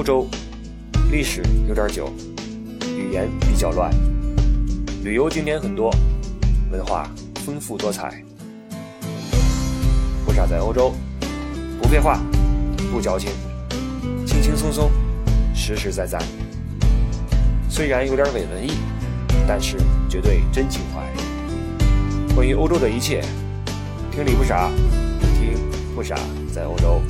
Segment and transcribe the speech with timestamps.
[0.00, 0.26] 欧洲，
[1.12, 2.10] 历史有点久，
[2.96, 3.92] 语言比较乱，
[5.04, 5.94] 旅游景点很多，
[6.72, 7.06] 文化
[7.44, 8.24] 丰富多彩。
[10.24, 10.94] 不傻在欧洲，
[11.82, 12.18] 不废话，
[12.90, 13.30] 不矫情，
[14.26, 14.90] 轻轻松松，
[15.54, 16.18] 实实在在。
[17.68, 18.72] 虽然有点伪文艺，
[19.46, 19.76] 但是
[20.08, 22.34] 绝对真情怀。
[22.34, 23.20] 关于欧洲的一切，
[24.10, 24.70] 听李不傻，
[25.38, 25.58] 听
[25.94, 26.16] 不傻
[26.54, 27.02] 在欧洲。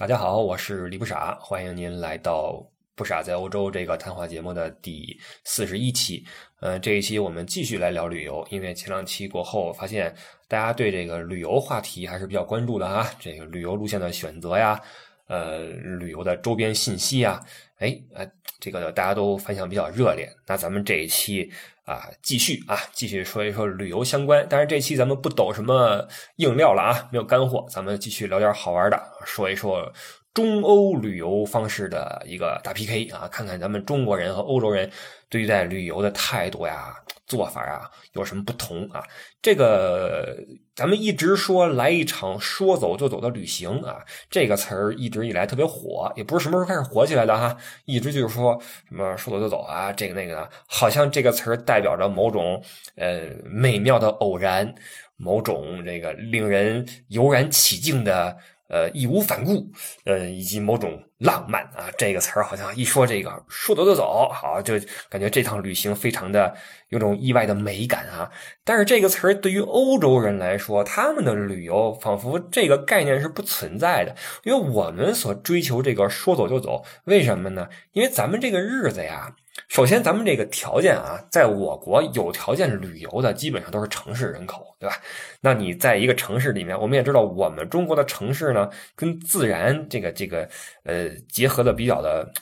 [0.00, 2.52] 大家好，我是李不傻，欢迎您来到
[2.94, 5.14] 《不傻在欧洲》这个谈话节目的第
[5.44, 6.24] 四十一期。
[6.60, 10.10] 呃，这一期我们继续来聊旅游，因为前两期过后，发现
[10.48, 13.10] 大家对这个旅游话题还是比较关注的啊。
[13.20, 14.80] 这个旅游路线的选择呀，
[15.26, 17.38] 呃，旅游的周边信息呀，
[17.80, 18.24] 哎，啊，
[18.60, 20.30] 这个大家都反响比较热烈。
[20.46, 21.50] 那咱们这一期
[21.84, 24.46] 啊，继续啊，继续说一说旅游相关。
[24.48, 26.06] 但是这期咱们不抖什么
[26.36, 29.92] 硬料了啊，没有干货，咱们继续聊点好玩的，说一说。
[30.32, 34.88] 中欧旅游方式的一个大 PK 啊，看看咱们中国人和欧洲人
[35.28, 36.94] 对待旅游的态度呀、
[37.26, 39.02] 做法啊有什么不同啊？
[39.42, 40.36] 这个
[40.76, 48.56] 咱们一直说来一场说走就走的旅行啊，这个词儿一直以来特别火，也不是什么时候开始火起来的哈，一直就是说
[48.88, 52.62] 什么说走就走啊，这个那个的，好像这个词儿代表着某种
[52.94, 54.72] 呃美妙的偶然，
[55.16, 58.36] 某种这个令人油然起敬的。
[58.70, 59.66] 呃，义无反顾，
[60.04, 64.74] 呃，以及某种浪漫啊，这个词儿好像一说这个说走就走，好，就
[65.08, 66.54] 感觉这趟旅行非常的
[66.88, 68.30] 有种意外的美感啊。
[68.64, 77.68] 但是这个词儿对于欧洲人来说，他们的旅游仿佛这个概念是不存在的，因为我们所追求这个说走就走，为什么呢？
[77.92, 79.34] 因为咱们这个日子呀。
[79.68, 84.96] 首先，咱们这个条件啊，在我国有条件旅游的基本上都是城市人口，对吧？
[85.40, 90.48] 那你在一个城市里面，我们也知道，我们中国的城市呢，跟自然这个这个
[90.84, 92.32] 呃结合的比较的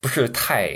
[0.00, 0.70] 不是太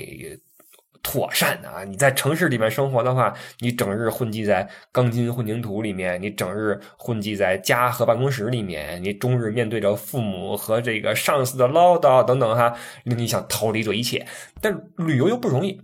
[1.11, 1.85] 妥善的啊。
[1.85, 12.75] 你在城市里面生活的话，你整日混迹在钢筋混凝土里面，你整日混迹在家和办公室里面，你终日面对着父母和这个上司的唠叨等等哈，
[13.05, 14.27] 你想逃离这一切。
[14.61, 15.81] 但旅游又不容易。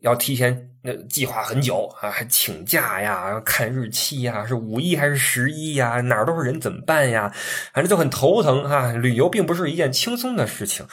[0.00, 6.00] 要提前那计划很久啊，还请假呀，看日期呀，是五一还是十一呀？
[6.02, 7.32] 哪儿都是人怎么办呀？
[7.72, 8.92] 反正就很头疼哈。
[8.92, 10.86] 旅游并不是一件轻松的事情，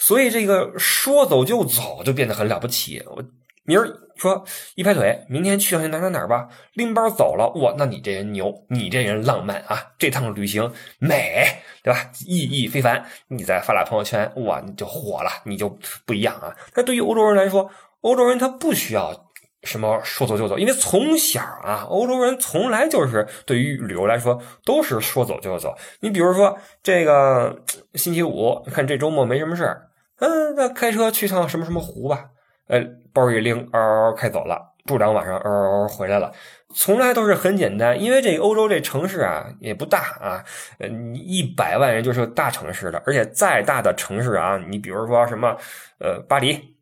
[0.00, 3.00] 所以这个说走就走就变得很了不起。
[3.06, 3.22] 我
[3.64, 4.44] 明儿说
[4.74, 9.92] 一拍腿，明天去哪哪哪吧，拎包走了哇，那你这人牛，你这人浪漫啊！
[9.98, 11.46] 这趟旅行美，
[11.84, 12.10] 对吧？
[12.26, 13.04] 意义非凡。
[13.28, 15.68] 你再发俩朋友圈，哇，你就火了，你就
[16.04, 16.56] 不一样啊。
[16.74, 19.30] 那对于欧洲人来说，欧洲人他不需要
[19.62, 25.76] 什么说走就走，因为从小啊，欧洲人从来就是对于旅游来说都是说走就走。
[26.00, 27.62] 你比如说这个
[27.94, 29.89] 星期五，看这周末没什么事儿，
[30.20, 32.30] 嗯，那开车去趟什么什么湖吧，
[32.68, 32.80] 呃，
[33.12, 36.32] 包一拎，嗷嗷开走了，住两晚上，嗷嗷回来了，
[36.74, 38.00] 从来都是很简单。
[38.00, 40.44] 因为这欧洲这城市啊也不大啊，
[40.78, 45.56] 呃，一百万人就是个大城市的，而且再大的城市啊，你比如说什么
[45.98, 46.76] 呃巴黎。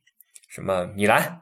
[0.51, 1.41] 什么米兰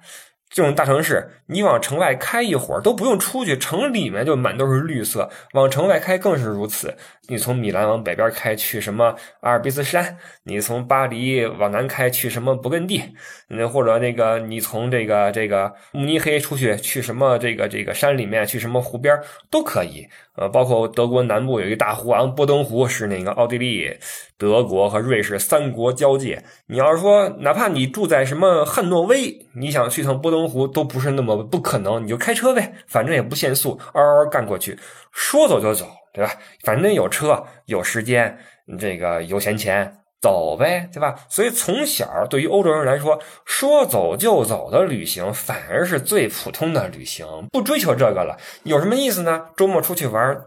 [0.56, 5.28] 这种大城市，你往城外开一会儿都不用出去，城里面就满都是绿色。
[5.52, 6.96] 往城外开更是如此。
[7.28, 10.16] 你从米兰往北边开去什么阿尔卑斯山？
[10.44, 13.02] 你从巴黎往南开去什么勃艮第？
[13.48, 19.14] 那或者那个你从这个这个慕尼黑出去去什么这个这个山里面去什么湖边
[19.50, 20.08] 都可以。
[20.36, 23.96] 呃，包括德国南部有一个大湖啊，波登湖是那个奥地利、
[24.36, 26.42] 德国和瑞士三国交界。
[26.66, 34.78] 你要是说哪怕你住在什么汉诺威，你想去趟波登湖都不是那么不可能，你就开车呗，反正也不限速，嗷嗷干过去，
[35.12, 35.86] 说走就走。
[36.16, 36.32] 对吧？
[36.64, 38.38] 反正有车有时间，
[38.78, 41.14] 这个有闲钱，走呗，对吧？
[41.28, 48.36] 所以从小对于欧洲人来说，说走就走的旅行反而是最普通的旅行，不追求这个了。
[48.64, 49.50] 有什么意思呢？
[49.56, 50.44] 周末出去玩。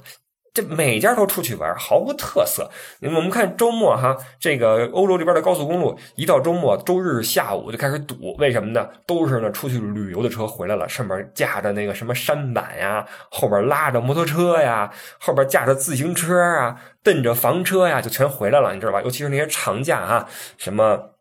[0.59, 2.69] 这每家都出去玩，毫无特色。
[3.01, 8.89] 我们看周末哈，这个欧洲这边的高速公路，一到周末周日下午就开始堵，为什么呢？
[9.05, 19.01] 都是呢出去旅游的车回来了，上面架着那个什么山板呀，后边拉着摩托车呀，后边架着自行车啊，蹬着房车呀，就全回来了，你知道吧？
[19.01, 20.27] 尤其是那些长假啊，
[20.57, 21.11] 什么。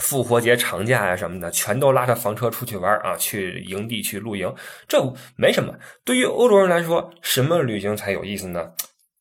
[0.00, 4.52] 复活节长假呀什么的，全都拉着房车出去玩啊，去营地去露营，
[4.88, 5.00] 这
[5.36, 5.72] 没什么。
[6.04, 8.72] 对于欧洲人来说，什么旅行才有意思呢？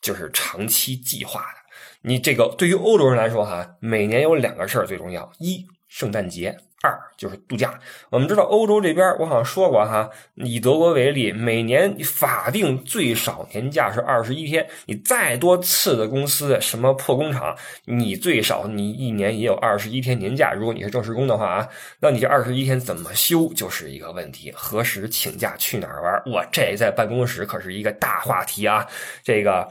[0.01, 1.59] 就是长期计划的。
[2.01, 6.57] 你这个对于欧洲人来说哈，每年有两个事儿最重要：一，圣诞节。
[6.83, 7.79] 二就是度假。
[8.09, 14.67] 我们知道欧洲这边，我好像说过哈，以德国为例，每年法定最少年假是二十一天。
[14.85, 20.51] 你再多次的公司，什么破工厂，你最少你一年也有二十一天年假。
[20.51, 21.69] 如果你是正式工的话啊，
[22.01, 24.51] 那你这二十一天怎么休就是一个问题。
[24.53, 26.21] 何时请假去哪儿玩？
[26.25, 28.85] 我这在办公室可是一个大话题啊。
[29.23, 29.69] 这个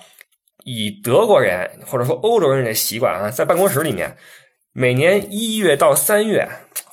[0.65, 4.17] 以德国人或者说欧洲人的习惯啊，在办公室里面。
[4.75, 6.49] 每年一月到三月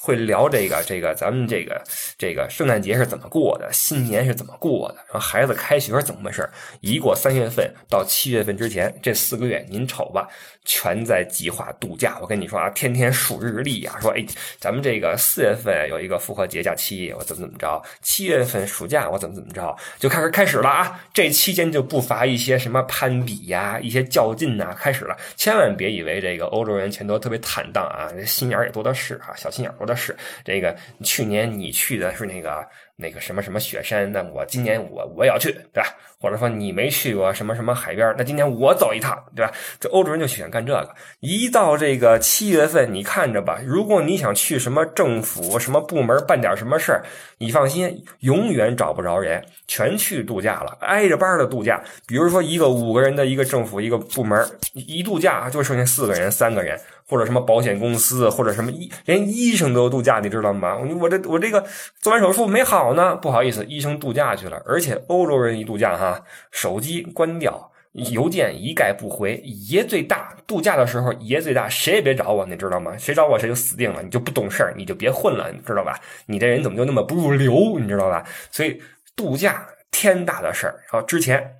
[0.09, 1.81] 会聊这个这个咱们这个
[2.17, 6.49] 这个圣诞节是怎么过的，新年是怎么过的，然后孩子开学怎么回事
[6.81, 10.27] 一过三月份到七月份之前这四个月，您瞅吧，
[10.65, 12.17] 全在计划度假。
[12.19, 14.25] 我跟你说啊，天天数日历啊，说哎，
[14.59, 17.81] 咱们这个四月份有一个复活节假期，我怎么怎么着？
[18.01, 19.73] 七月份暑假我怎么怎么着？
[19.99, 20.99] 就开始开始了啊！
[21.13, 25.15] 这期间就不乏一些什么攀比呀，一些较劲呐，开始了。
[25.37, 27.69] 千万别以为这个欧洲人全都特别坦。
[27.71, 29.95] 荡啊，心眼也多的是啊，小心眼多的。
[29.99, 32.65] 是这个去年你去的是那个
[32.95, 35.89] 那个什么什么雪山，那我今年我我也要去，对吧？
[36.21, 39.51] 或者说你没去过什么什么海边，那今年我走一趟，对吧？
[39.79, 40.93] 这欧洲人就喜欢干这个。
[41.21, 47.05] 一到这个七月份，你看着吧，如果你想去什么政府什么部门办点什么事儿，
[47.37, 51.81] 你放心，永远找不着人，全去度假了，挨着班的度假。
[52.05, 56.77] 比如说一个五个人的一个政府一个部门，一度假就剩下四个人、三个人。
[57.09, 60.77] 或者什么保险公司，或者什么医，连医生都度假，你知道吗？
[61.01, 61.65] 我这我这个
[61.99, 64.61] 做完手术没好呢，不好意思，医生度假去了。
[64.65, 70.35] 而且欧洲人一度假哈，手机关掉，邮件一概不回，爷最大。
[70.45, 72.95] 度假的时候爷最大，谁也别找我，你知道吗？
[72.97, 75.99] 谁找我谁就死定了，你就不懂事儿，你就别混了，你知道吧？
[76.27, 78.23] 你这人怎么就那么不入流，你知道吧？
[78.51, 78.79] 所以
[79.15, 81.55] 度假天大的事儿，好之前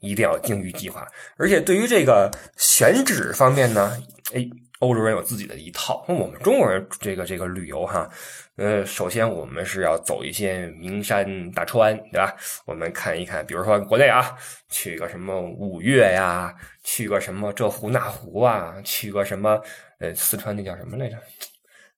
[0.00, 1.06] 一定要精于计划，
[1.36, 3.96] 而且对于这个选址方面呢。
[4.34, 4.46] 哎，
[4.80, 6.04] 欧洲人有自己的一套。
[6.06, 8.06] 那我们中国人这个这个旅游哈，
[8.56, 12.36] 呃，首先我们是要走一些名山大川，对吧？
[12.66, 14.36] 我们看一看，比如说国内啊，
[14.68, 16.54] 去个什么五岳呀，
[16.84, 19.58] 去个什么这湖那湖啊，去个什么
[19.98, 21.16] 呃四川那叫什么来着？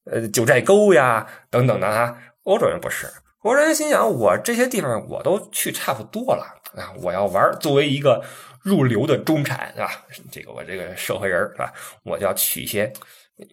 [0.04, 2.16] 呃九寨沟呀等等的哈。
[2.44, 3.08] 欧洲人不是，
[3.42, 8.22] 欧洲人心想我这些地方我都去差不多了啊，我要玩作为一个。
[8.62, 9.88] 入流的中产，啊？
[10.30, 11.72] 这个我这个社会人，是吧？
[12.04, 12.92] 我就要去一些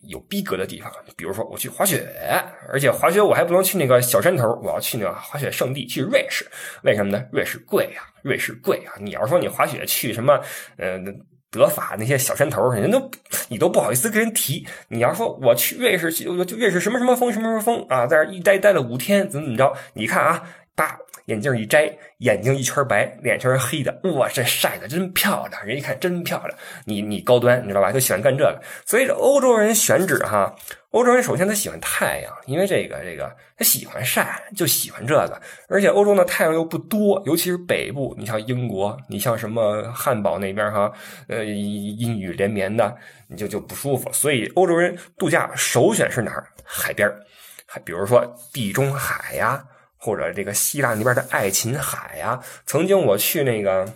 [0.09, 2.05] 有逼格的地方，比如说我去滑雪，
[2.67, 6.45] 而且滑雪我还不能去那个小山头，我要去那个滑雪圣地，去瑞士。
[6.83, 7.23] 为什么呢？
[7.31, 8.91] 瑞士贵呀，瑞士贵啊！
[8.99, 10.37] 你要说你滑雪去什么，
[10.75, 10.99] 呃，
[11.49, 13.09] 德法那些小山头，人都
[13.47, 14.67] 你都不好意思跟人提。
[14.89, 19.73] 你要说我去瑞士，就就瑞士什么什么风什么什么风啊，在这一待待了五天，怎么怎么着？
[19.93, 20.43] 你看啊，
[20.75, 20.97] 叭。
[21.27, 23.99] 眼镜一摘，眼睛一圈白，脸圈黑的。
[24.15, 25.65] 哇，这晒的真漂亮！
[25.65, 26.57] 人一看真漂亮。
[26.85, 27.91] 你你高端，你知道吧？
[27.91, 28.61] 就喜欢干这个。
[28.85, 30.55] 所以这欧洲人选址哈，
[30.91, 35.41] 欧洲人首先他喜欢太阳，因为这个这个他喜欢晒，就喜欢这个。
[35.67, 40.89] 而且欧洲的太阳又不多，尤其是北部，你像英国，你像什么汉堡那边哈，
[41.27, 42.95] 呃，阴雨连绵的，
[43.27, 44.09] 你就就不舒服。
[44.13, 46.47] 所以欧洲人度假首选是哪儿？
[46.63, 47.11] 海边
[47.65, 49.61] 还比如说地中海呀。
[49.97, 53.87] 或者这个希腊那边的爱琴海呀，曾经我去那个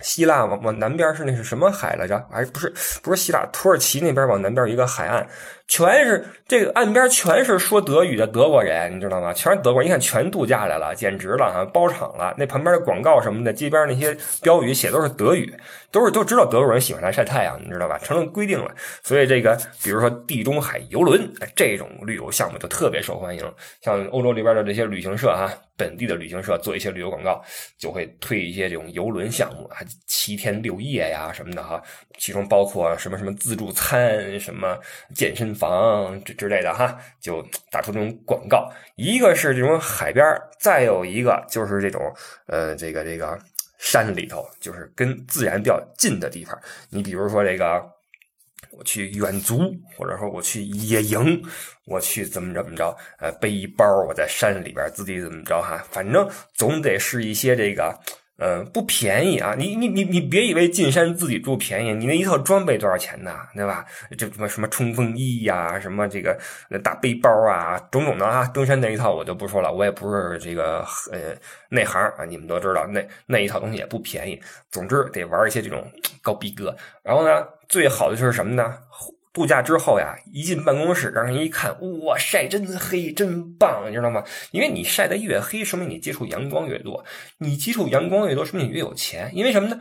[0.00, 2.16] 希腊往往南边是那是什么海来着？
[2.32, 2.72] 哎，不是
[3.02, 5.26] 不是希腊，土耳其那边往南边一个海岸。
[5.66, 9.34] 全是这个岸边全是说德语的德国人，你知道吗？
[9.34, 12.34] 全是德国人，一看全度假来了，简直了啊，包场了。
[12.38, 15.52] 那旁边的广告什么的，街边那些标语写都是德语，
[15.90, 17.98] 都是都知道德国人喜欢来晒太阳，你知道吧？
[17.98, 18.74] 成了规定了。
[19.02, 23.54] 所以这个，比如说地中海游轮这种旅游项目就特别受欢迎。
[23.82, 27.42] 像欧洲里边的这些旅行社哈，本地的旅行社做一些旅游广告，
[27.78, 31.82] 就会推一些这种游轮项目啊，七天六夜呀什么的哈，
[32.16, 34.78] 其中包括什么什么自助餐，什么
[35.14, 35.48] 健身。
[35.58, 38.70] 房之之类的哈，就打出这种广告。
[38.96, 40.24] 一个是这种海边
[40.60, 42.00] 再有一个就是这种
[42.46, 43.36] 呃，这个这个
[43.78, 46.58] 山里头，就是跟自然比较近的地方。
[46.90, 47.82] 你比如说这个，
[48.70, 51.42] 我去远足，或者说我去野营，
[51.84, 57.98] 我去怎么怎么着，呃，背一包，我在山里边自己怎么着哈，反正总得是一些这个。
[58.40, 59.56] 嗯，不便宜啊！
[59.58, 63.34] 你你你你别以为进山自己住便宜，你那一套装备多少钱呢？
[63.52, 63.84] 对吧？
[64.16, 66.38] 这什么什么冲锋衣呀，什么这个
[66.84, 68.46] 大背包啊，种种的啊。
[68.54, 71.36] 登山那一套我就不说了，我也不是这个呃
[71.68, 74.40] 内行啊，你们都知道，那那一套东西也不便宜。
[74.70, 75.84] 总之得玩一些这种
[76.22, 76.72] 高逼格。
[77.02, 78.72] 然后呢，最好的就是什么呢？
[79.38, 81.70] 度假之后呀，一进办公室，让人一看，
[82.02, 84.24] 哇，晒真黑，真棒，你知道吗？
[84.50, 87.04] 因为你晒得越黑，说明你接触阳光越多。
[87.38, 89.30] 你接触阳光越多，说明你越有钱。
[89.32, 89.80] 因为什么呢？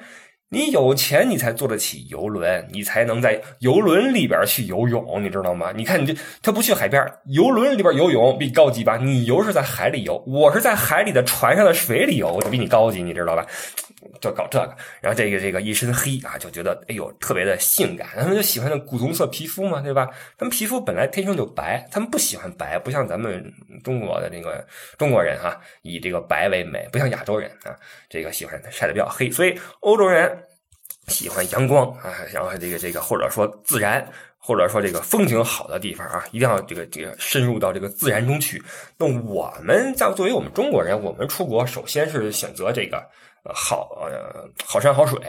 [0.50, 5.74] 你有钱，你才坐得起游轮，你才能在游轮里边去游泳，你知道吗？
[5.75, 8.96] 你看，你这他不去海边，游轮里边游泳比高级吧？
[8.96, 13.46] 你游是在海里游，我是在海里的船上的水里游，就比你高级，你知道吧？
[14.22, 20.08] 就搞这个，然后这个这个一身黑啊，就觉得哎呦特别的性感，他们就喜欢那古铜色皮肤嘛，对吧？
[20.38, 23.44] 他们皮肤本来天生就白，他们不喜欢白，不像咱们
[23.84, 24.66] 中国的这个
[24.98, 27.75] 中国人哈，以这个白为美，不像亚洲人啊，
[28.10, 30.38] 这个喜欢晒得比较黑，所以欧洲人。
[31.08, 34.06] 喜欢阳光啊，然后这个这个，或者说自然，
[34.38, 38.62] 或者说这个风景好的地方啊，一定要这个这个深入到这个自然中去。
[38.98, 43.04] 那我们在作为我们中国人，我们出国首先是选择这个
[43.54, 45.20] 好呃好山好水，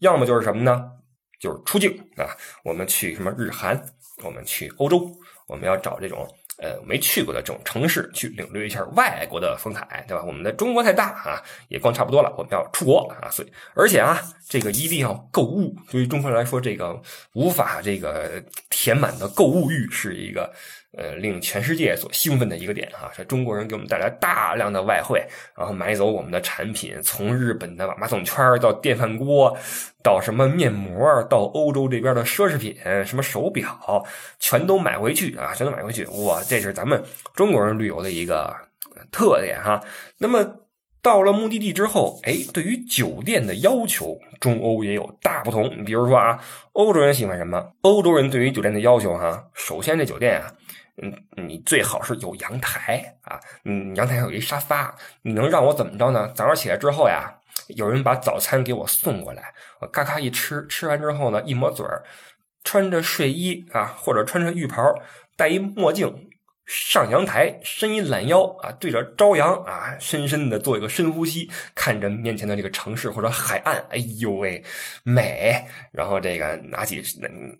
[0.00, 0.90] 要么就是什么呢？
[1.38, 3.80] 就是出境啊，我们去什么日韩，
[4.24, 5.10] 我们去欧洲，
[5.46, 6.26] 我们要找这种。
[6.58, 10.24] 呃，没去过的这种城市，去领略一下外国的风采，对吧？
[10.26, 15.76] 我们的中国太大啊，也逛差不多了，我们要出国啊，所以而且啊，这个一定要购物。
[15.90, 17.00] 对于中国人来说，这个
[17.34, 20.52] 无法这个填满的购物欲是一个。
[20.96, 25.22] 呃，令全世界所兴奋的一个点哈，是中国人给我们带来大量的外汇，
[25.56, 29.54] 然后买走我们的产品，从日本的马桶圈到电饭锅，
[30.02, 32.74] 到什么面膜，到欧洲这边的奢侈品，
[33.04, 34.04] 什么手表，
[34.38, 36.06] 全都买回去啊，全都买回去。
[36.06, 37.02] 哇，这是咱们
[37.34, 38.54] 中国人旅游的一个
[39.10, 39.78] 特点哈。
[40.16, 40.42] 那么
[41.02, 45.70] 到了目的地之后，哎，对于酒店的要求，中欧也有大不同。
[45.78, 46.38] 你比如说啊，
[46.72, 47.72] 欧洲人喜欢什么？
[47.82, 50.52] 欧洲人对于酒店的要求哈，首先这酒店啊。
[51.02, 51.12] 嗯，
[51.46, 56.26] 你最好是有阳台啊，嗯，阳台上有一沙发，你能让我怎么着呢？
[56.34, 57.30] 早上起来之后呀，
[57.76, 62.02] 有人把早餐给我送过来，我嘎嘎一吃，吃完之后呢，一抹嘴儿，
[62.64, 64.82] 穿着睡衣啊，或者穿着浴袍，
[65.36, 66.30] 戴一墨镜。
[66.66, 74.60] 上阳台，伸一懒腰啊，对着朝阳啊，深深的做一个深呼吸，看着面前的这个城市或者海岸，哎呦喂，
[75.04, 75.64] 美！
[75.92, 77.00] 然后这个拿起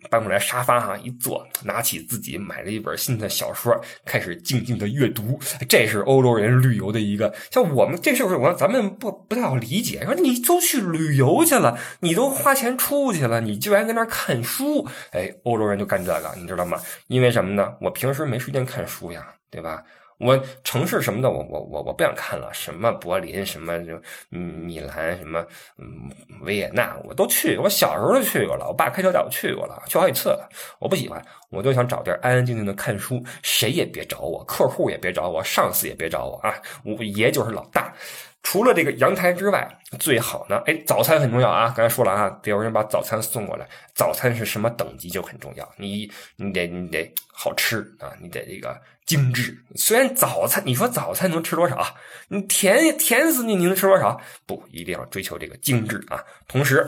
[0.09, 3.73] 搬过来沙发哈一坐，拿起自己买了一本新的小说，
[4.03, 5.39] 开始静静的阅读。
[5.69, 10.03] 这是欧洲人旅游的一个，像我们这是不是我咱们不不太好理解？
[10.03, 14.85] 说你都去旅游去了，你都花钱出去了，你居然在那看书？
[15.11, 16.77] 哎，欧洲人就干这个，你知道吗？
[17.07, 17.73] 因为什么呢？
[17.79, 18.96] 我平时没时间看书。
[18.97, 19.83] 书呀，对吧？
[20.19, 22.49] 我城市什么的，我我我我不想看了。
[22.51, 25.45] 什么柏林，什么就米兰，什么
[25.77, 26.09] 嗯
[26.41, 27.55] 维也纳，我都去。
[27.57, 30.49] 我小时候就去过了，我爸开车带我去过了，去好几次了。
[30.79, 36.55] 我不喜欢，我就想找地儿安安静静的看书，谁也别找我，客户也别找我，上司也别找我啊！
[36.83, 37.93] 我爷就是老大。
[38.49, 39.67] 除了这个阳台之外，
[39.99, 41.73] 最好呢，哎，早餐很重要啊！
[41.75, 43.67] 刚才说了啊，得有人把早餐送过来。
[43.93, 49.53] 早餐是什么等级就很重要，你你得你得好吃啊，你得这个精致。
[49.75, 51.85] 虽然早餐，你说早餐能吃多少？
[52.29, 54.17] 你甜甜死你，你能吃多少？
[54.45, 56.23] 不一定要追求这个精致啊。
[56.47, 56.87] 同时，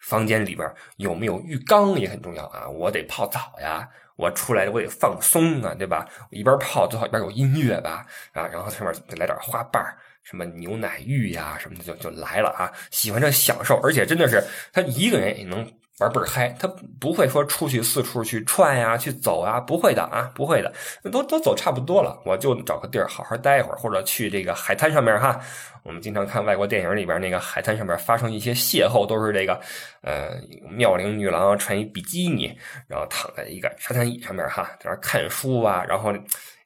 [0.00, 2.68] 房间里边有没有浴缸也很重要啊。
[2.68, 6.06] 我得泡澡呀，我出来我得放松啊，对吧？
[6.30, 9.82] 我一边泡最好一边有音乐吧啊，然后上面再来点花瓣
[10.22, 12.70] 什么牛奶浴呀，什么的就就来了啊！
[12.90, 14.42] 喜欢这享受，而且真的是
[14.72, 16.66] 他一个人也能玩倍儿嗨，他
[16.98, 20.72] 不会说出去四处去串呀、去走啊，不会的啊，不会的，
[21.10, 25.38] 都都走差不多了，我就找个地儿好好待一会儿，或者去这个海滩上面哈。
[25.84, 29.60] 我们经常看外国电影里边那个海滩上面发生一些邂逅，都是这个
[30.02, 30.30] 呃
[30.70, 32.56] 妙龄女郎穿一比基尼，
[32.88, 36.12] 然后躺在一个沙滩椅上面哈，在那看书啊，然后。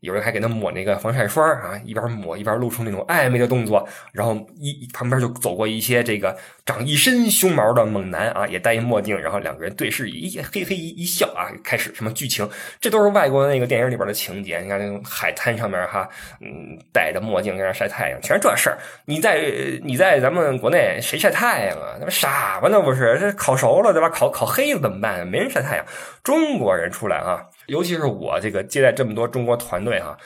[0.00, 12.48] 有人还给他抹那个防晒霜啊，一边抹一边露出那种暧昧的动作，然后一旁边就走过一些这个长一身胸毛的猛男啊，也戴一墨镜，然后两个人对视一嘿嘿一一笑啊，开始什么剧情？
[12.80, 14.58] 这都是外国那个电影里边的情节。
[14.60, 16.08] 你看那种海滩上面哈，
[16.40, 18.78] 嗯，戴着墨镜在那晒太阳，全是这事儿。
[19.06, 19.40] 你在
[19.82, 21.96] 你在咱们国内谁晒太阳啊？
[21.98, 22.68] 那不傻吧？
[22.70, 24.08] 那不是这烤熟了对吧？
[24.10, 25.26] 烤烤黑了怎么办？
[25.26, 25.84] 没人晒太阳。
[26.22, 27.46] 中国人出来啊。
[27.66, 30.16] 尤其是我这个接待这么多中国团队哈，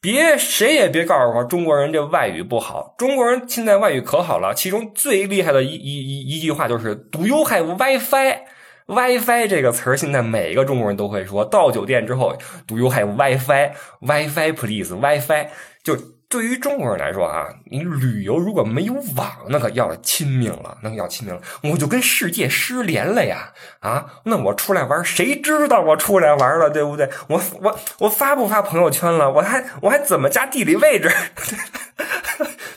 [0.00, 4.54] 别谁也别告诉我中国人这外语不好，中国人现在外语可好了。
[4.54, 11.44] 其中最厉害的一一一一句话就是 “Do you have WiFi？”“WiFi” 这个词儿现在每个中国人都会说。
[11.44, 12.36] 到酒店之后
[12.66, 15.48] ，“Do you have WiFi？”“WiFi please”“WiFi”
[15.82, 15.96] 就。
[16.30, 23.52] 对于中国人来说啊，你旅游如果没有网，那可要了亲命了，那可要亲命了，我就跟世界失联了呀！
[23.80, 27.10] 啊，那我出来玩，谁知道我出来玩了，对不对？
[27.28, 29.32] 我我我发不发朋友圈了？
[29.32, 31.10] 我还我还怎么加地理位置？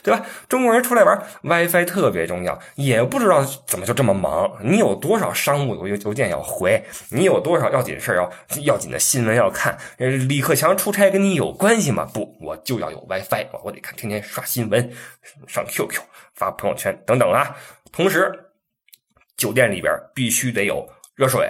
[0.04, 0.24] 对吧？
[0.50, 4.52] 中国人出来玩，WiFi 特别重要，也不知道怎么就这么忙。
[4.62, 6.84] 你有多少商务邮邮件要回？
[7.08, 8.30] 你有多少要紧事要
[8.64, 9.78] 要紧的新闻要看？
[9.96, 12.06] 李克强出差跟你有关系吗？
[12.12, 14.92] 不，我就要有 WiFi，我得看，天天刷新闻，
[15.48, 16.02] 上 QQ，
[16.34, 17.56] 发朋友圈等等啊。
[17.90, 18.30] 同时，
[19.38, 21.48] 酒店里边必须得有热水，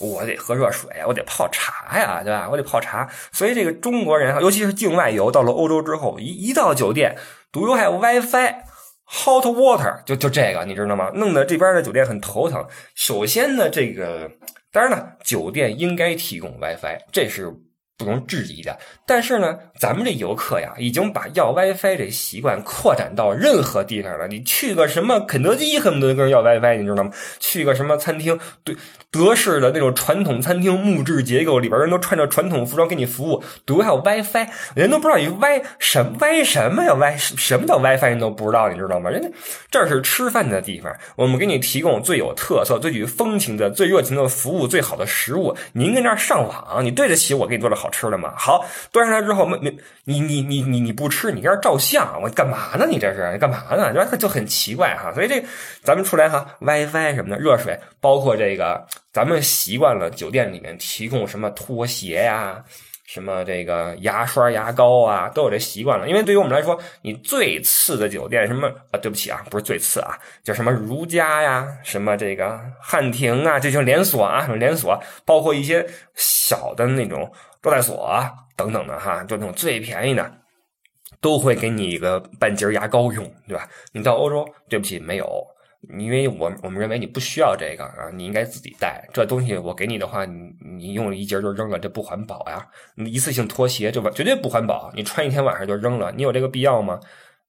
[0.00, 2.48] 我得喝热水，我得泡茶呀，对吧？
[2.50, 3.08] 我得泡茶。
[3.30, 7.14] 所以这个中国人，尤其是境外游，到了欧洲之后，一一到酒店
[7.56, 10.04] ，Do you have WiFi？Hot water？
[10.04, 11.10] 就就这个，你知道吗？
[11.14, 12.66] 弄得这边的酒店很头疼。
[12.94, 14.30] 首先呢，这个
[14.70, 17.50] 当然了，酒店应该提供 WiFi，这是。
[17.98, 24.28] 不容置疑的，但是呢，咱们这游客呀，已经把要 WiFi 这习惯扩展到任何地方了。
[24.28, 27.10] 你去个什么肯德基，恨不得跟人要 WiFi，你知道吗？
[27.40, 28.76] 去个什么餐厅，对
[29.10, 39.08] 德式的那种传统餐厅，木质结构里边人都穿着传统服装给你服务，都要 WiFi，人都不知道你 Wi 什 Wi 什么呀？Wi 什么叫 WiFi，人都不知道，你知道吗？
[39.08, 39.28] 人家
[39.70, 45.56] 这是吃饭的地方，我们给你提供最有特色、最具风情的、最热情的服务、最好的食物。
[45.72, 47.85] 您跟那儿上网，你对得起我给你做的好？
[47.86, 49.70] 好吃的嘛，好端上来之后，没没
[50.06, 52.84] 你你你你你不吃，你在这照相，我干嘛呢？
[52.90, 53.94] 你这是你干嘛呢？
[54.10, 55.12] 就就很奇怪哈。
[55.14, 55.40] 所以这
[55.84, 62.64] 咱们出来哈，WiFi 什么的，热水，包括这个，咱们习惯了酒店里面提供什么拖鞋呀。
[63.08, 66.08] 什么这个牙刷、牙膏啊，都有这习惯了。
[66.08, 68.98] 因为对于我们来说，你最次的酒店，什么啊？
[69.00, 77.30] 对不起啊，不是最次啊，叫什么如家呀，什么这个汉庭啊，这就连锁啊，什么连锁，包括一些小的那种
[77.66, 80.32] 招待所啊等等的哈，就那种最便宜的，
[81.20, 83.68] 都会给你一个半截牙膏用，对吧？
[83.92, 85.26] 你到欧洲，对不起，没有。
[85.98, 89.04] 因为我我们认为你不需要这个啊，你应该自己带。
[89.12, 92.64] 这东西我给你的话，你你用了一节就扔了，这不环保呀。
[92.94, 97.00] 你一次性拖鞋这绝对不环保，你穿一天晚上就扔了，你有这个必要吗？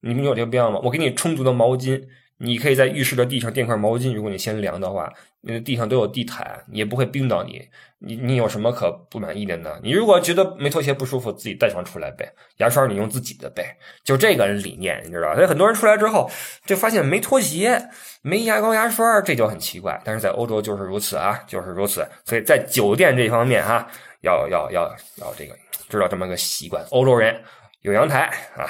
[0.01, 0.79] 你们有这个必要吗？
[0.83, 2.01] 我给你充足的毛巾。
[2.39, 7.67] 你可以在浴室的地上垫块毛巾，如果你嫌凉的话，那地上都有地毯，也不会冰到你。
[7.99, 9.79] 你你有什么可不满意的呢？
[9.81, 12.31] 你如果觉得没拖鞋不舒服，自己带双出来呗。
[12.57, 15.33] 牙刷你用自己的呗，就这个理念，你知道？
[15.33, 16.29] 所以很多人出来之后
[16.63, 17.89] 就发现没拖鞋、
[18.21, 19.99] 没牙膏、牙刷，这就很奇怪。
[20.05, 22.07] 但是在欧洲就是如此啊，就是如此。
[22.23, 23.89] 所以在酒店这方面哈，
[24.21, 24.83] 要要要
[25.15, 25.55] 要这个
[25.89, 26.85] 知道这么个习惯。
[26.91, 27.35] 欧洲人
[27.81, 28.69] 有阳台啊，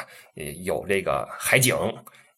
[0.64, 1.76] 有这个海景。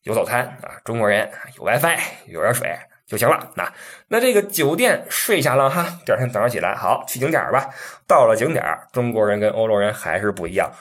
[0.04, 2.74] 有早餐啊，中国人有 WiFi，有热水
[3.06, 3.52] 就行了。
[3.56, 3.74] 那
[4.08, 7.70] 那这个酒店睡下了哈，第二天早上起来，好去景点吧。
[8.08, 10.72] 到了景点，中国人跟欧洲人还是不一样。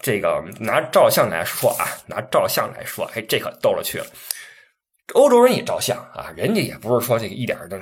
[0.00, 4.06] 这个拿照相来说啊，拿照相来说，哎，这可逗了去了。
[5.14, 7.78] 欧洲人也照相啊，人家也不是说这个一点的，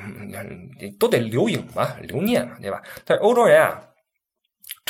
[0.98, 2.82] 都得留影嘛，留念嘛，对吧？
[3.04, 3.80] 但是欧洲人啊。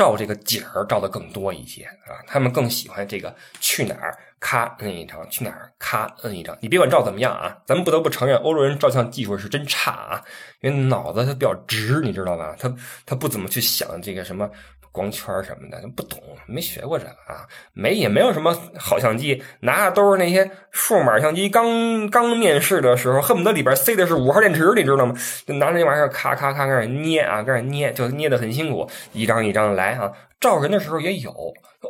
[0.01, 6.57] 照这个景儿照的更多一些啊，他们更喜欢这个去哪儿咔摁一张，去哪儿咔摁一张。
[6.63, 10.25] 你别管照怎么样啊，咱们不得不承认，欧洲人照相技术是真差啊，
[10.63, 12.57] 因为脑子他比较直，你知道吧？
[12.59, 14.51] 他他不怎么去想这个什么。
[14.93, 21.49] 光圈什么的不懂，没学过这个啊，没也没有什么好相机，拿的都是那些数码相机。
[21.49, 25.15] 刚刚面试的时候，恨不得里边塞的是五号电池，你知道吗？
[25.47, 30.11] 就拿着那玩意儿咔咔咔开始捏啊，开始捏，就捏的很辛苦，一张一张来啊。
[30.41, 31.31] 照人的时候也有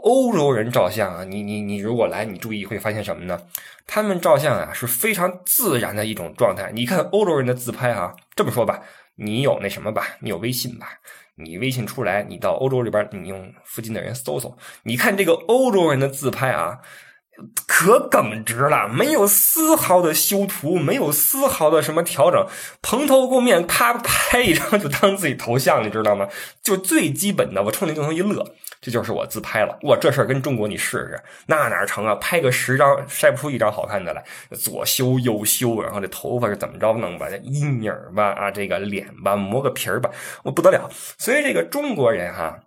[0.02, 3.40] 欧洲人照相啊，你你你如果来，你注意会发现什么呢？
[3.86, 6.70] 他们照相啊是非常自然的一种状态。
[6.72, 8.82] 你看欧洲人的自拍啊，这么说吧，
[9.20, 10.88] 你有那什么吧，你有微信吧？
[11.36, 16.80] 你微信出来，你到欧洲里边，你用附近的人搜搜，你看这个欧洲人的自拍啊，
[17.66, 22.46] 可耿直了，没有丝毫的修图，没有丝毫的什么调整，
[22.82, 26.28] 蓬头垢面，啪拍一张就当自己头像，你知道吗？
[26.62, 28.54] 就最基本的，我冲你镜头一乐。
[28.82, 32.14] 这就是我自拍了，哇，这事儿跟中国你试试，那哪成啊？
[32.14, 34.24] 拍个十张筛不出一张好看的来，
[34.56, 37.28] 左修右修，然后这头发是怎么着弄吧？
[37.28, 40.10] 这阴影吧，啊，这个脸吧，磨个皮儿吧，
[40.42, 40.88] 我不得了。
[41.18, 42.58] 所以这个中国人哈，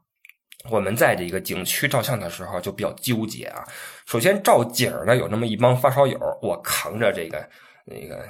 [0.69, 3.63] 我们在这个景区照相的时候就比较纠结啊。
[4.05, 7.43] 首先照景儿呢，有那么一帮发烧友，我扛着这个
[7.85, 8.23] 那个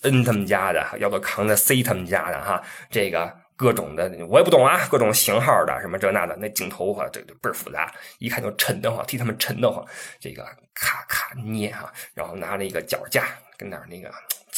[0.00, 3.41] N 他们家的，要不扛着 C 他们家的哈，这个。
[3.56, 9.84] 各种的我也不懂啊，各种型号的什么这那的，那镜头哈，这这倍儿复杂，一看就沉得慌，替他们沉得慌。
[10.18, 13.24] 这个咔咔捏哈，然后拿了一个脚架
[13.56, 14.12] 跟那儿那个。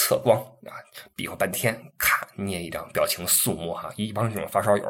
[0.05, 0.77] 测光啊，
[1.17, 4.85] 比划半天，咔捏一张，表情肃穆哈，一帮这种发烧友。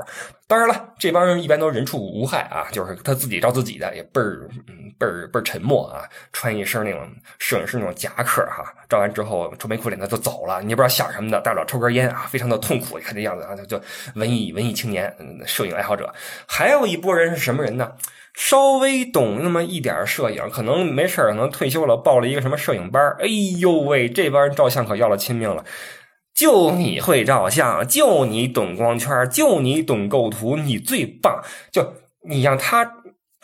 [0.49, 13.81] 当然了，这帮人一般都人畜无害啊，就是他自己照自己的，也倍儿嗯倍儿倍儿沉默啊，穿一身那种摄影师那种夹克哈，照完之后愁眉苦脸的就走了，你也不知道想什么的，大不了抽根烟啊，非常的痛苦，你看这样子啊，就
[14.17, 16.13] 文艺文艺青年，摄影爱好者。
[16.49, 17.93] 还有一波人是什么人呢？
[18.35, 23.27] 稍微懂那么一点摄影，可能没事可能退休了，报了一个什么摄影班哎
[23.59, 25.65] 呦喂，这帮人照相可要了亲命了。
[26.35, 31.41] 就你会照相，就你懂光圈，就你懂构图，你最棒。
[31.71, 31.95] 就
[32.29, 32.85] 你让他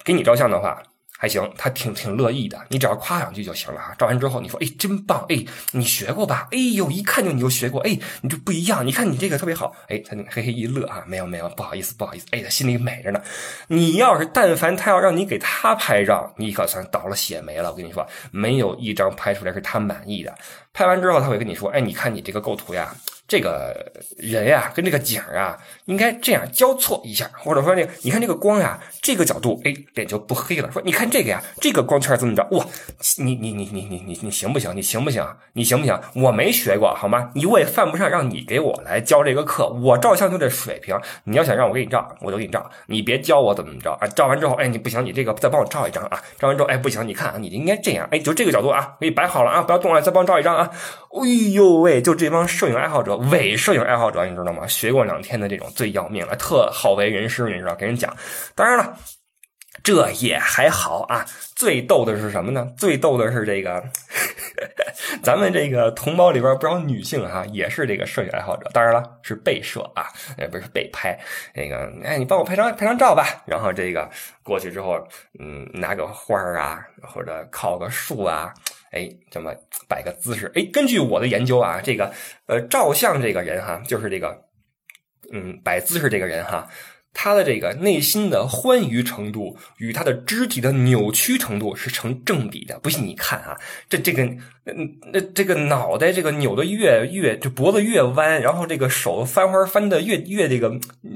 [0.04, 0.82] 给你照相的话，
[1.22, 2.58] 还行，他挺挺乐意的。
[2.70, 3.94] 你只要夸两句就行了啊。
[3.98, 5.22] 照完之后，你说：“哎，真棒！
[5.28, 6.48] 哎，你学过吧？
[6.50, 7.78] 哎呦，一看就你就学过。
[7.82, 8.86] 哎，你就不一样。
[8.86, 9.76] 你看你这个特别好。
[9.88, 12.24] 哎，他嘿嘿一乐啊，没有没有，不好意思不好意思。
[12.30, 13.20] 哎，他心里美着呢。
[13.66, 17.70] 你要是但凡他要让你给他拍照，你可算倒了血霉了。
[17.70, 20.34] 我跟你说，没有一张拍出来是他满意的。
[20.72, 22.94] 拍完之后，他会跟你说：哎，你看你这个构图呀。”
[23.30, 30.68] 这个人呀，跟这个景啊，应该这样交错一下，或者说这个，你看这个光呀，这个角度，哎，脸就不黑了。
[30.72, 32.44] 说你看这个呀，这个光圈怎么着？
[32.50, 32.66] 哇，
[33.18, 34.74] 你你你你你你你行不行？
[34.74, 35.24] 你行不行？
[35.52, 35.96] 你行不行？
[36.16, 37.30] 我没学过，好吗？
[37.36, 39.68] 你我也犯不上让你给我来教这个课。
[39.68, 42.68] 我照相就这水平，你要想让我给你照，我就给你照。
[42.86, 44.08] 你别教我怎么着啊？
[44.08, 46.20] 照完之后，哎，你不行，你这个再帮我照一张啊。
[46.36, 50.68] 照完之后，哎，不行，你看啊，你应该这样，哎，就这个角度啊，给你摆好了啊，不要动了，再帮我照一张啊。
[51.12, 53.19] 哎呦喂，就这帮摄影爱好者。
[53.30, 54.66] 伪摄影爱好者，你知道吗？
[54.66, 57.74] 学过两天的这种最要命了，特好为人师，你知道？
[57.74, 58.16] 给人讲。
[58.54, 58.96] 当然了，
[59.82, 61.24] 这也还好啊。
[61.54, 62.66] 最逗的是什么呢？
[62.76, 63.84] 最逗的是这个，
[65.22, 68.70] 咱们这个同胞里边不少女性哈，也是这个摄影爱好者。
[68.72, 70.06] 当然了，是被摄啊，
[70.36, 71.18] 呃，不是被拍。
[71.54, 73.42] 那个，哎，你帮我拍张拍张照吧。
[73.46, 74.10] 然后这个
[74.42, 74.98] 过去之后，
[75.38, 78.52] 嗯，拿个花啊，或者靠个树啊。
[78.92, 79.54] 哎，这么
[79.86, 82.12] 摆个姿势，哎，根据我的研究啊，这个
[82.46, 84.36] 呃，照相这个人哈，就是这个，
[85.32, 86.66] 嗯，摆姿势这个人哈，
[87.14, 92.80] 他的这个内心的欢愉程度与他的肢体的扭曲程度是成正比的。
[92.80, 93.56] 不信你看啊，
[93.88, 94.28] 这这个。
[94.64, 94.72] 那，
[95.12, 100.68] 那这个脑袋这个扭的越越，这脖子越弯，然后这个手翻花翻的越越这个，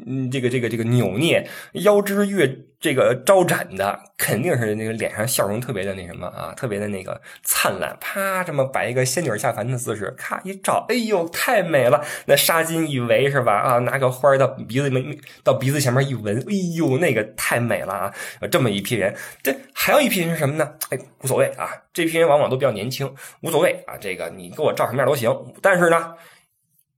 [0.06, 7.96] 嗯，这个这个这个扭捏，腰肢越这个招展的，肯定是那个脸上笑容特别的那什么啊，特别的那个灿烂。
[8.00, 12.02] 啪，这么摆一个仙女下凡的姿势，咔一照，哎呦，太美了！
[12.26, 13.52] 那纱巾一围是吧？
[13.52, 18.14] 啊，拿个花到鼻子没到鼻子前面一闻，哎呦，那个太美了啊！
[18.50, 20.72] 这么一批人，这还有一批人是什么呢？
[20.90, 23.12] 哎，无所谓啊，这批人往往都比较年轻。
[23.44, 25.30] 无所谓啊，这个你给我照什么样都行，
[25.60, 26.14] 但是呢，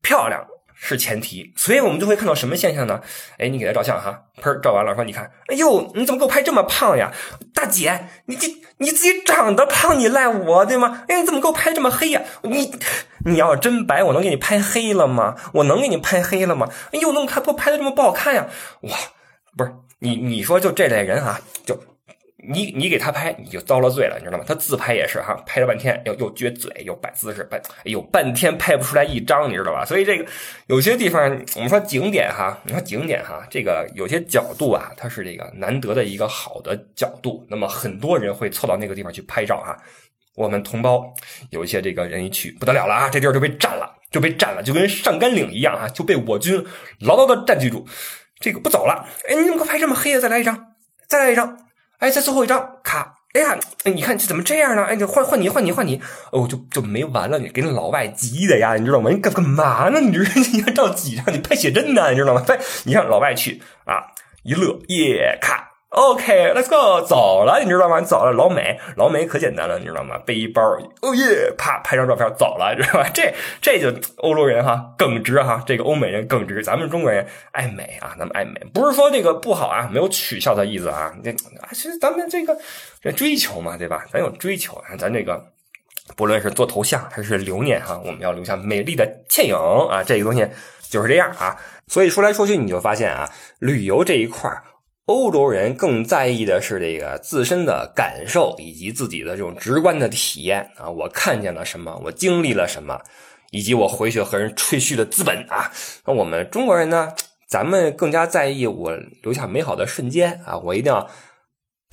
[0.01, 3.01] 漂亮是前提，所以我们就会看到什么现象呢？
[3.37, 7.13] 哎，你给他照相哈，喷，照完了说你看，哎呦，你怎么给我拍这么胖呀？
[7.53, 8.47] 大姐，你这
[8.79, 11.03] 你自己长得胖，你赖我对吗？
[11.09, 12.23] 哎，你怎么给我拍这么黑呀？
[12.43, 12.73] 你
[13.25, 15.35] 你要真白，我能给你拍黑了吗？
[15.53, 16.69] 我能给你拍黑了吗？
[16.93, 18.47] 哎呦，怎么看不拍的这么不好看呀？
[18.83, 18.97] 哇，
[19.57, 21.77] 不是你你说就这类人啊，就。
[22.49, 24.45] 你你给他拍，你就遭了罪了，你知道吗？
[24.47, 29.85] 他自拍也是哈，拍了半天又又撅嘴又摆姿势，摆哎呦半天拍不出来一张，你知道吧？
[29.85, 30.27] 所以这个
[30.67, 31.23] 有些地方
[31.55, 39.77] 我们说景点哈，你说景点哈，这个有些角度啊，它是这个难得的一个好的角度，那么很多人会凑到那个地方去拍照哈。
[40.37, 41.03] 我们同胞
[41.51, 46.65] 有一些这个人一去不得了了啊，这地儿就被占了，就被占了，就跟上甘岭一样啊，就被我军
[47.01, 47.87] 牢牢的占据住，
[48.39, 49.07] 这个不走了。
[49.29, 50.21] 哎，你怎么拍这么黑啊？
[50.21, 50.75] 再来一张，
[51.09, 51.66] 再来一张。
[51.99, 54.85] 哎，再最后一张卡，哎呀，你看这怎么这样呢？
[54.85, 56.01] 哎，换换你，换你，换你，
[56.33, 57.39] 哦，就就没完了。
[57.39, 59.11] 你给那老外急的呀，你知道吗？
[59.11, 60.01] 你干干嘛呢？
[60.01, 61.33] 你这你要照几张？
[61.33, 62.11] 你拍写真呢？
[62.11, 62.43] 你知道吗？
[62.47, 65.66] 拍，你让老外去啊，一乐耶卡。
[65.91, 68.01] OK，Let's go，走了，你知道吗？
[68.01, 70.19] 走了，老美，老美可简单了，你知道吗？
[70.19, 70.61] 背一包，
[71.01, 73.09] 哦耶，啪，拍张照片走了，知道吧？
[73.15, 82.59] 这这就欧洲人哈耿直哈，这个欧美人耿直，咱们中国人爱美啊，咱们爱美，不是说这个不好啊，没有取笑的意思啊，这啊，其实咱们这个
[83.01, 84.05] 这追求嘛，对吧？
[84.13, 85.41] 咱有追求啊，咱这个
[86.17, 89.55] 不论是做头像还是留念哈，我们要留下美丽的倩影
[89.89, 90.47] 啊，这个东西
[90.91, 91.57] 就是这样啊。
[91.87, 94.65] 所以说来说去，你就发现啊，旅游这一块儿。
[95.07, 103.01] 欧洲人更在意的是这个自身的感受以及自己的这种直观的体验啊，我看见了什么，我经历了什么，
[103.51, 105.71] 以及我回去和人吹嘘的资本啊。
[106.05, 107.13] 那我们中国人呢，
[107.47, 111.09] 咱们更加在意我留下美好的瞬间啊，我一定要。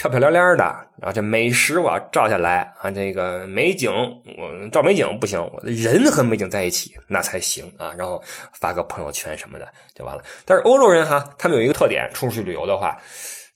[0.04, 0.64] 漂漂亮亮的，
[0.98, 3.90] 然后这美食我要照下来啊，这个美景
[4.38, 10.22] 我照美景不行，我的人和美景在一起那才行啊，然后发个朋友圈什么的就完了。
[10.44, 12.98] 但是欧洲人哈，他们有一个特点，出去旅游的话，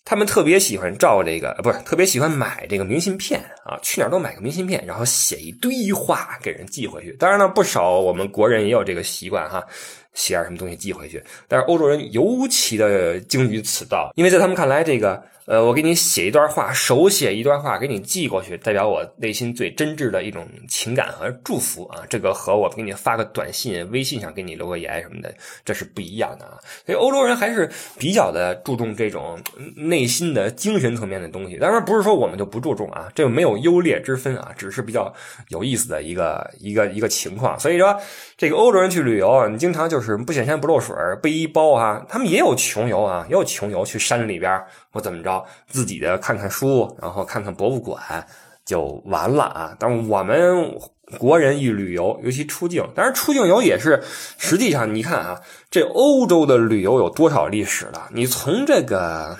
[0.05, 7.11] 他们特别喜欢照这个，不是特别喜欢买这个明信片啊，去哪儿都买个明信片，然后写一堆话给人寄回去。
[7.19, 9.61] 当然了，不少我们国人也有这个习惯哈。
[10.17, 25.31] 写点什么东西寄回去，但是欧洲人尤其的精于此道，因为在他们看来，这个呃，我给你写一段话，手写一段话给你寄过去，代表我内心最真挚的一种情感和祝福啊，这个和我给你发个短信、微信上给你留个言什么的，
[25.63, 26.57] 这是不一样的啊。
[26.85, 29.39] 所以欧洲人还是比较的注重这种
[29.75, 31.57] 内心的精神层面的东西。
[31.57, 35.13] 当然不是说我们就不注重啊，这个没有优劣之分啊，只是比较
[35.49, 37.57] 有意思的一个一个一个情况。
[37.57, 37.95] 所以说，
[38.35, 40.06] 这个欧洲人去旅游，你经常就是。
[40.11, 48.01] 是不显山不漏水背一包啊，他们也有穷游啊，也有穷游去山里边或怎么着，自己的看看书，然后看看博物馆
[48.65, 49.75] 就完了啊。
[49.79, 50.73] 但我们
[51.19, 54.01] 国人一旅游，尤其出境，当然出境游也是，
[54.37, 58.07] 实际上你看啊，这欧洲的旅游有多少历史了？
[58.13, 59.37] 你从这个。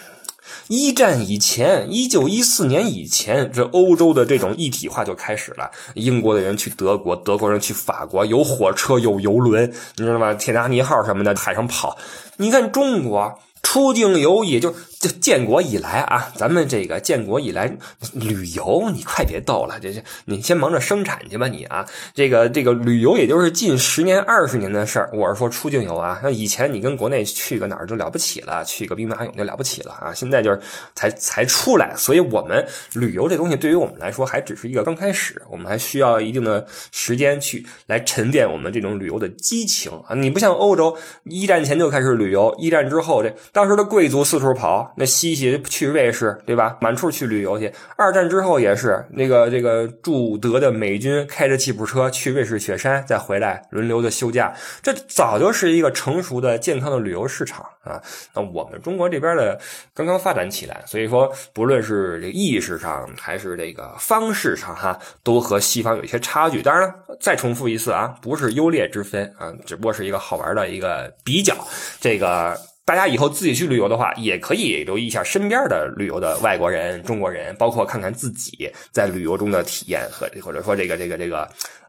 [0.68, 5.72] 一战以前，一九一四年以前，这欧洲的这种一体化就开始了。
[5.96, 10.34] 英国的人去德国，德国人去法国，有火车，有游轮，你知道吗？
[10.34, 11.98] 铁达尼号什么的，海上跑。
[12.38, 13.40] 你看中国。
[13.62, 17.72] 出境游也就就建国以来啊，咱们这个建国以来
[18.14, 25.10] 旅游，你快别逗了，这这你先忙着生产去吧你啊，这个这个旅游也就是近十年二十年的事儿。
[25.14, 30.60] 我是说出境游啊，那以前你跟国内去个哪儿就了不起了，去个兵马俑就了不起了啊，现在就是
[30.96, 40.16] 才才出来，所以我们旅游这东西对于我们来说还只是一个刚开始，我们还需要一定的时间去来沉淀我们这种旅游的激情啊。
[40.16, 43.68] 你不像欧洲，一战前就开始旅游，一战之后这当。
[43.68, 46.78] 时的贵族四处跑，那西西去瑞士，对吧？
[46.80, 47.70] 满处去旅游去。
[47.98, 54.56] 二战之后也是，那个这个驻德的美军开着吉普车去瑞士雪山，再回来轮流的休假。
[54.82, 58.02] 这早就是一个成熟的、健康的旅游市场啊。
[58.34, 59.60] 那我们中国这边的
[59.94, 66.62] 刚刚发展起来，所以说不论是这意识上还是这个方式上，哈，都和西方有一些差距。
[66.62, 71.54] 当然了，再重复一次啊，不是优劣之分啊，只不过是一个好玩的一个比较。
[72.00, 72.58] 这个。
[72.88, 81.40] 大家以后自己去旅游的话，也可以留意一下身边的旅游的外国人、中国人，包括看看自己在旅游中的体验和或者说这个这个这个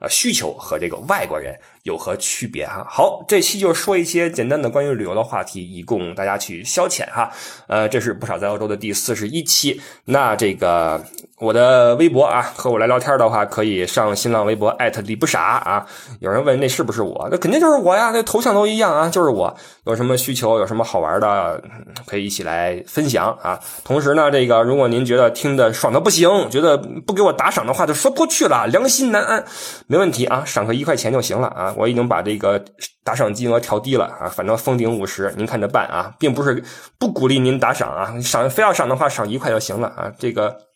[0.00, 1.56] 呃需求和这个外国人
[1.88, 2.86] 有何区别哈。
[2.88, 7.30] 好，这期就说一些简单的关于旅游的话题，以供大家去消遣哈。
[7.66, 9.80] 呃，这是不少在欧洲的第四十一期。
[10.06, 11.00] 那这个
[11.38, 15.86] 我的微博啊，和我来聊天的话，可以上新浪微博艾特李不傻啊。
[16.18, 17.28] 有人问那是不是我？
[17.30, 19.56] 那肯定就是我呀，那头像都一样啊，就是我。
[19.84, 20.58] 有什么需求？
[20.58, 20.84] 有什么？
[20.88, 21.62] 好玩的
[22.06, 23.60] 可以一起来分享啊！
[23.84, 29.44] 同时呢，这个如果您觉得听的爽的不行，觉得不给我打赏的话，就说不过去了，良心难安。
[29.86, 31.74] 没问题啊，赏个一块钱就行了啊！
[31.78, 32.62] 我已经把这个
[33.04, 36.62] 打赏金额调低了啊，反正封顶五十，您看着办啊，并不是
[36.98, 40.68] 不鼓励您打赏啊，赏非要赏的话，赏一块就行了啊，这个。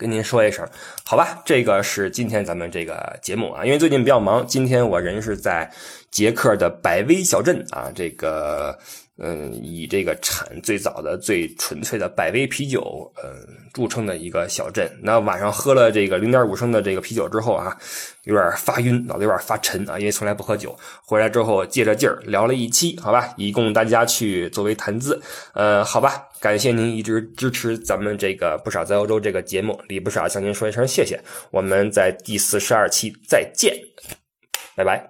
[0.00, 0.66] 跟您说一声，
[1.04, 5.70] 好吧，这个是今天咱们这个节目啊，因为最近比较忙，今天我人是在
[6.10, 8.78] 捷克的百威小镇啊，这个
[9.22, 13.30] 嗯，以这个产最早的、最纯粹的百威啤酒，嗯，
[13.72, 14.90] 著称的一个小镇。
[15.02, 17.76] 那晚上喝了这个零点五升的这个啤酒之后啊，
[18.24, 20.74] 有点发晕，脑子有点发沉啊，因为从来不喝酒。
[21.04, 25.20] 回来之后借着劲儿聊了一期，好吧，以供大家去作为谈资。
[25.52, 26.26] 呃，好吧。
[26.40, 31.20] 感谢您一直支持咱们这个不少在欧洲这个节目，李不傻向您说一声谢谢。
[31.50, 33.76] 我们在第四十二期再见，
[34.74, 35.09] 拜拜。